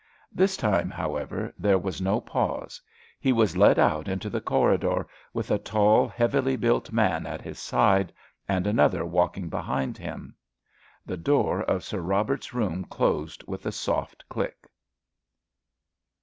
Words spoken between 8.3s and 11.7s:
and another walking behind him. The door